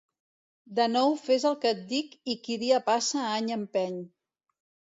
[0.79, 4.05] De nou fes el que et dic i qui dia passa any empeny.